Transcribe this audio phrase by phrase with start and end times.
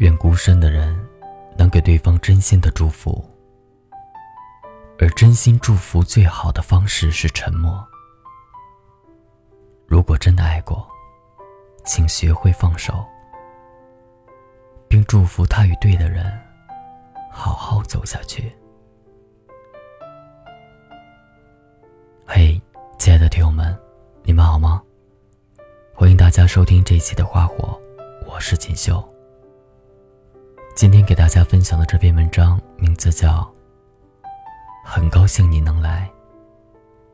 [0.00, 0.98] 愿孤身的人
[1.58, 3.22] 能给对方真心的祝福，
[4.98, 7.86] 而真心祝福最好的方式是沉默。
[9.86, 10.88] 如果真的爱过，
[11.84, 13.04] 请学会放手，
[14.88, 16.32] 并祝福他与对的人
[17.30, 18.50] 好好走下去。
[22.24, 22.58] 嘿，
[22.98, 23.78] 亲爱的听友们，
[24.22, 24.82] 你们好吗？
[25.94, 27.78] 欢迎大家收听这一期的《花火》，
[28.26, 29.06] 我是锦绣。
[30.80, 33.40] 今天给大家分享的这篇文章名字叫
[34.82, 36.10] 《很高兴你能来，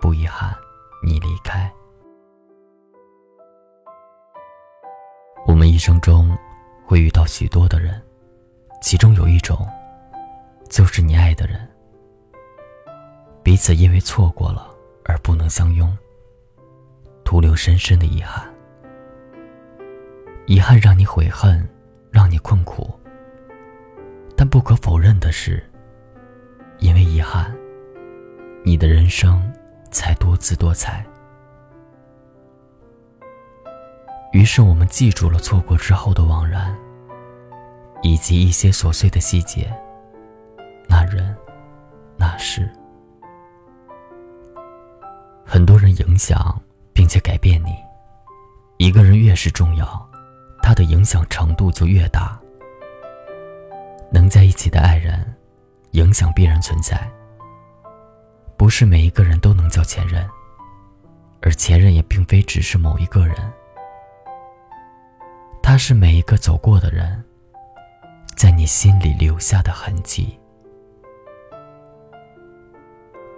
[0.00, 0.52] 不遗憾
[1.00, 1.72] 你离开》。
[5.46, 6.36] 我们一生中
[6.84, 8.02] 会遇到许多的人，
[8.80, 9.64] 其中有一种，
[10.68, 11.70] 就是你爱的人，
[13.44, 15.96] 彼此因为错过了而不能相拥，
[17.22, 18.44] 徒留深深的遗憾。
[20.46, 21.64] 遗憾让你悔恨，
[22.10, 22.92] 让你困苦。
[24.42, 25.64] 但不可否认的是，
[26.80, 27.56] 因为遗憾，
[28.64, 29.40] 你的人生
[29.92, 31.06] 才多姿多彩。
[34.32, 36.76] 于是我们记住了错过之后的惘然，
[38.02, 39.72] 以及一些琐碎的细节。
[40.88, 41.36] 那人，
[42.16, 42.68] 那事，
[45.46, 46.60] 很多人影响
[46.92, 47.76] 并且改变你。
[48.78, 50.10] 一个人越是重要，
[50.60, 52.41] 他的影响程度就越大。
[54.12, 55.24] 能在一起的爱人，
[55.92, 57.10] 影响必然存在。
[58.58, 60.28] 不是每一个人都能叫前任，
[61.40, 63.34] 而前任也并非只是某一个人。
[65.62, 67.24] 他是每一个走过的人，
[68.36, 70.38] 在你心里留下的痕迹。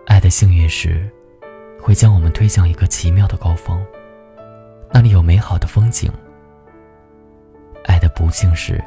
[0.07, 1.09] 爱的幸运是，
[1.81, 3.81] 会将我们推向一个奇妙的高峰，
[4.93, 6.13] 那里有美好的风景。
[7.85, 8.83] 爱的不幸是。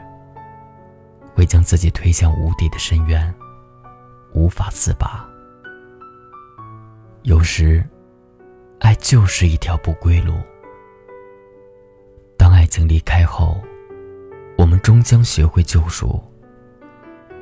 [1.38, 3.32] 会将自己推向无底的深渊，
[4.34, 5.24] 无法自拔。
[7.22, 7.88] 有时，
[8.80, 10.34] 爱就是一条不归路。
[12.40, 13.56] 当爱情离开后，
[14.58, 16.20] 我们终将学会救赎。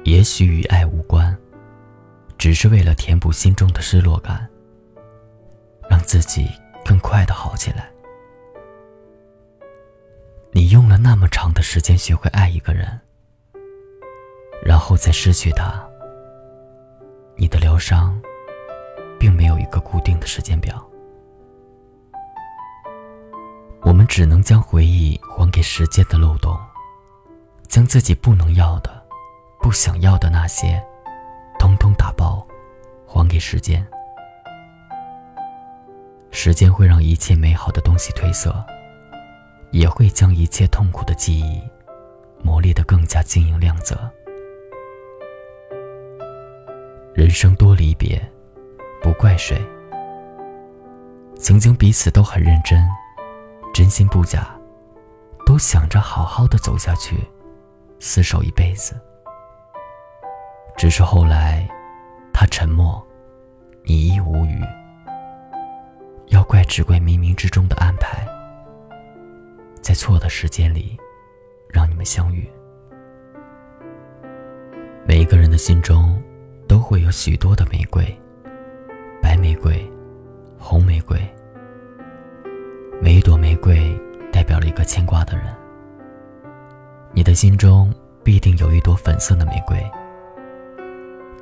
[0.04, 1.34] 也许与爱无关，
[2.38, 4.46] 只是为了填补心中的失落感，
[5.90, 6.50] 让自己
[6.84, 7.90] 更快的好起来。
[10.52, 13.00] 你用了那么长的时间学会爱一个人。
[14.64, 15.88] 然后再失去他，
[17.36, 18.20] 你的疗伤，
[19.20, 20.84] 并没有一个固定的时间表。
[23.82, 26.58] 我们只能将回忆还给时间的漏洞，
[27.68, 28.90] 将自己不能要的、
[29.62, 30.84] 不想要的那些，
[31.60, 32.46] 通通打包，
[33.06, 33.86] 还给时间。
[36.32, 38.66] 时间会让一切美好的东西褪色，
[39.72, 41.62] 也会将一切痛苦的记忆
[42.42, 44.12] 磨砺得更加晶莹亮泽。
[47.16, 48.22] 人生多离别，
[49.02, 49.58] 不怪谁。
[51.38, 52.86] 曾经彼此都很认真，
[53.74, 54.54] 真心不假，
[55.46, 57.16] 都想着好好的走下去，
[58.02, 59.00] 厮守一辈子。
[60.76, 61.66] 只是后来，
[62.34, 63.02] 他沉默，
[63.86, 64.62] 你亦无语。
[66.28, 68.28] 要怪只怪冥冥之中的安排，
[69.82, 70.98] 在错的时间里，
[71.70, 72.46] 让你们相遇。
[75.08, 76.22] 每一个人的心中。
[76.76, 78.04] 都会有许多的玫瑰，
[79.22, 79.90] 白玫瑰、
[80.60, 81.18] 红玫瑰。
[83.02, 83.98] 每一朵玫瑰
[84.30, 85.56] 代表了一个牵挂的人。
[87.14, 87.94] 你的心中
[88.26, 89.82] 必定有一朵粉色的玫瑰，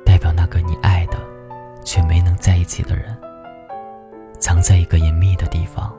[0.06, 1.18] 代表那个你爱的
[1.84, 3.18] 却没能在一起的人，
[4.38, 5.92] 藏在一个隐秘的地方。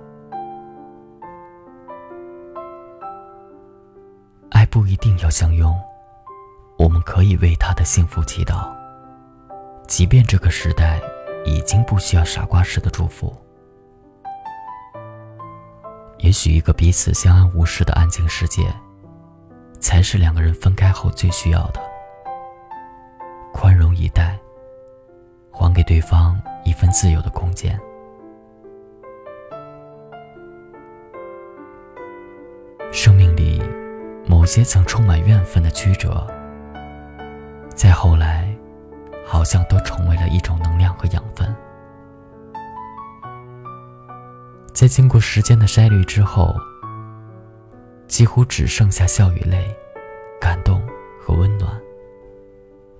[4.51, 5.75] 爱不一定要相拥，
[6.77, 8.73] 我们可以为他的幸福祈祷。
[9.87, 10.99] 即便这个时代
[11.45, 13.33] 已经不需要傻瓜式的祝福，
[16.17, 18.63] 也许一个彼此相安无事的安静世界，
[19.79, 21.79] 才是两个人分开后最需要的。
[23.53, 24.37] 宽容以待，
[25.51, 27.79] 还给对方一份自由的空间。
[32.91, 33.61] 生命里
[34.27, 36.27] 某些曾充满怨愤的曲折，
[37.75, 38.44] 再后来。
[39.25, 41.53] 好像都成为了一种能量和养分，
[44.71, 46.55] 在经过时间的筛滤之后，
[48.07, 49.75] 几乎只剩下笑与泪、
[50.39, 50.81] 感动
[51.19, 51.69] 和温暖。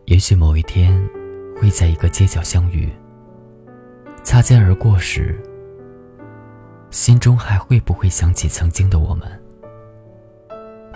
[0.06, 1.00] 也许某一天，
[1.62, 2.92] 会在一个街角相遇，
[4.24, 5.40] 擦肩而过时，
[6.90, 9.28] 心中还会不会想起曾经的我们？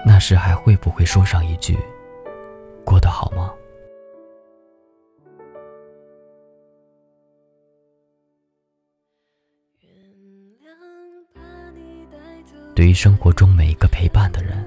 [0.05, 1.77] 那时还会不会说上一句
[2.83, 3.51] “过得好吗”？
[12.79, 14.65] 对于生活中每一个陪伴的人，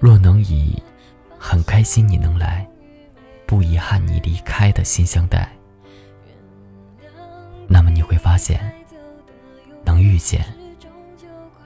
[0.00, 0.82] 若能以
[1.38, 2.66] “很开心你能来，
[3.44, 5.46] 不遗憾你离开”的心相待，
[7.68, 8.58] 那么你会发现，
[9.84, 10.42] 能遇见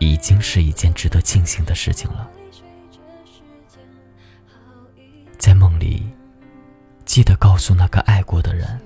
[0.00, 2.28] 已经是一件值得庆幸的事情了。
[5.38, 6.04] 在梦里，
[7.04, 8.80] 记得告诉那个爱过的人，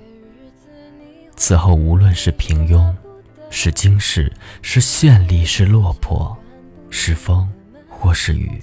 [1.37, 2.95] 此后无论是平庸。
[3.57, 6.37] 是惊世，是绚丽，是落魄，
[6.91, 7.49] 是风，
[7.89, 8.61] 或是雨，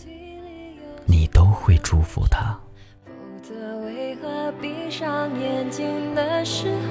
[1.05, 2.59] 你都会祝福他。
[3.05, 6.75] 否则为何闭上眼睛的时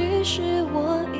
[0.00, 1.19] 其实我。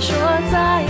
[0.00, 0.16] 说
[0.50, 0.89] 再见。